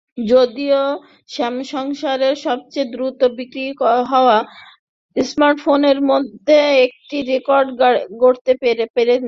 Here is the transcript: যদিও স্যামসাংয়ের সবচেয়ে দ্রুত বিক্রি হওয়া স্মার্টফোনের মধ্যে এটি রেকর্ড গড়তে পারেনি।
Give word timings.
যদিও 0.27 0.81
স্যামসাংয়ের 1.29 2.21
সবচেয়ে 2.45 2.91
দ্রুত 2.93 3.19
বিক্রি 3.37 3.65
হওয়া 4.11 4.37
স্মার্টফোনের 5.15 5.97
মধ্যে 6.11 6.55
এটি 6.85 7.17
রেকর্ড 7.31 7.67
গড়তে 8.21 8.51
পারেনি। 8.59 9.17